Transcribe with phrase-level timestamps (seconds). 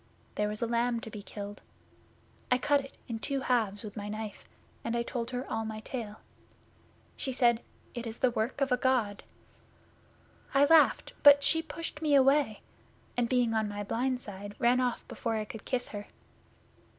[0.33, 1.61] There was a lamb to be killed.
[2.49, 4.45] I cut it in two halves with my knife,
[4.83, 6.21] and told her all my tale.
[7.15, 7.61] She said,
[7.93, 9.21] "It is the work of a God."
[10.55, 12.61] I laughed, but she pushed me away,
[13.15, 16.07] and being on my blind side, ran off before I could kiss her.